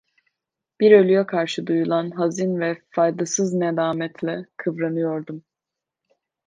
Bir 0.79 0.91
ölüye 0.91 1.25
karşı 1.25 1.67
duyulan 1.67 2.09
hazin 2.11 2.59
ve 2.59 2.81
faydasız 2.89 3.53
nedametle 3.53 4.45
kıvranıyordum. 4.57 5.43